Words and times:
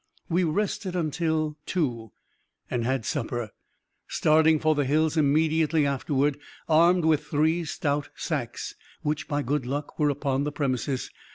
We 0.29 0.43
rested 0.43 0.95
until 0.95 1.59
two, 1.67 2.11
and 2.71 2.83
had 2.83 3.05
supper; 3.05 3.51
starting 4.07 4.57
for 4.57 4.73
the 4.73 4.83
hills 4.83 5.15
immediately 5.15 5.85
afterward, 5.85 6.39
armed 6.67 7.05
with 7.05 7.23
three 7.25 7.65
stout 7.65 8.09
sacks, 8.15 8.73
which, 9.03 9.27
by 9.27 9.43
good 9.43 9.67
luck, 9.67 9.99
were 9.99 10.09
upon 10.09 10.43
the 10.43 10.51
premises. 10.51 11.11